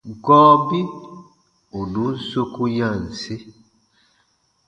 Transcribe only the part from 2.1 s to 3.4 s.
soku yanse.